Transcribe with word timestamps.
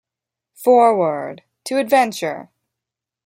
Forward... 0.55 1.43
to 1.65 1.77
Adventure! 1.77 2.49